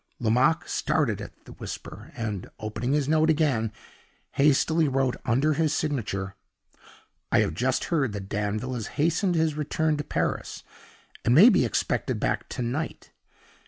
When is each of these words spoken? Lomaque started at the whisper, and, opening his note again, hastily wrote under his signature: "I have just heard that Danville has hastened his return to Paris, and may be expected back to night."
Lomaque 0.19 0.67
started 0.67 1.21
at 1.21 1.45
the 1.45 1.51
whisper, 1.51 2.11
and, 2.15 2.49
opening 2.59 2.93
his 2.93 3.07
note 3.07 3.29
again, 3.29 3.71
hastily 4.31 4.87
wrote 4.87 5.15
under 5.25 5.53
his 5.53 5.75
signature: 5.75 6.33
"I 7.31 7.41
have 7.41 7.53
just 7.53 7.83
heard 7.93 8.11
that 8.13 8.27
Danville 8.27 8.73
has 8.73 8.87
hastened 8.97 9.35
his 9.35 9.53
return 9.53 9.97
to 9.97 10.03
Paris, 10.03 10.63
and 11.23 11.35
may 11.35 11.49
be 11.49 11.65
expected 11.65 12.19
back 12.19 12.49
to 12.49 12.63
night." 12.63 13.11